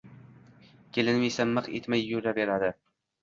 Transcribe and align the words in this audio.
Kelinim 0.97 1.27
esa 1.27 1.45
miq 1.51 1.69
etmay 1.81 2.03
yuraverdi 2.13 2.73